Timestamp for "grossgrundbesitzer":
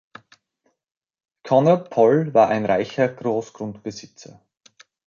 3.07-4.41